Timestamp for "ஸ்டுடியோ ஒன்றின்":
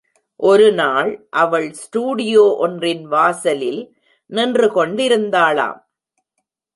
1.73-3.03